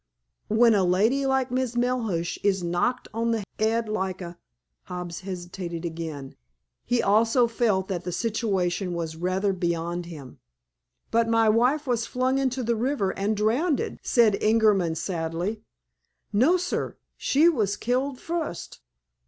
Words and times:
"When 0.47 0.73
a 0.73 0.83
lady 0.83 1.27
like 1.27 1.51
Miss 1.51 1.75
Melhuish 1.75 2.39
is 2.43 2.63
knocked 2.63 3.07
on 3.13 3.29
the 3.29 3.43
'ead 3.59 3.87
like 3.87 4.19
a—" 4.19 4.25
Mr. 4.29 4.35
Hobbs 4.85 5.19
hesitated 5.21 5.85
again. 5.85 6.35
He 6.83 7.03
also 7.03 7.45
felt 7.47 7.87
that 7.89 8.03
the 8.03 8.11
situation 8.11 8.93
was 8.95 9.15
rather 9.15 9.53
beyond 9.53 10.07
him. 10.07 10.39
"But 11.11 11.27
my 11.29 11.49
wife 11.49 11.85
was 11.85 12.07
flung 12.07 12.39
into 12.39 12.63
the 12.63 12.75
river 12.75 13.11
and 13.11 13.37
drowned," 13.37 13.99
said 14.01 14.41
Ingerman 14.41 14.95
sadly. 14.97 15.61
"No, 16.33 16.57
sir. 16.57 16.97
She 17.15 17.47
was 17.47 17.77
killed 17.77 18.19
fust. 18.19 18.79